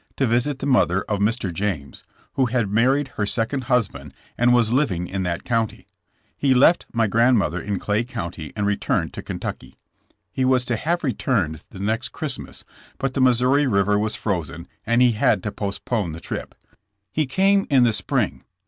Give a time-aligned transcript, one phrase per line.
[0.15, 1.53] to visit the mother of Mr.
[1.53, 2.03] James,
[2.33, 5.85] who had married her second husband and was living in that county.
[6.35, 9.75] He left my grandmother in Clay County and returned to Kentucky.
[10.31, 12.65] He was to have returned the next Christmas,
[12.97, 16.55] but the Missouri river was frozen and he had to postpone the trip.
[17.11, 18.43] He came in the spring.